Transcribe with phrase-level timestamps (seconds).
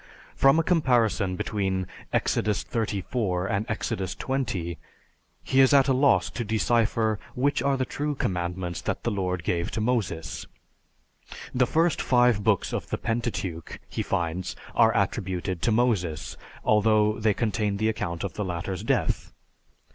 [0.35, 4.77] From a comparison between Exodus XXXIV and Exodus XX,
[5.43, 9.43] he is at a loss to decipher which are the true commandments that the Lord
[9.43, 10.47] gave to Moses.
[11.53, 17.35] The first five books of the Pentateuch, he finds, are attributed to Moses, although they
[17.35, 19.31] contain the account of the latter's death.